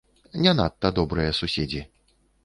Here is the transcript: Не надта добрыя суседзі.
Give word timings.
Не 0.45 0.53
надта 0.59 0.91
добрыя 0.99 1.35
суседзі. 1.41 1.83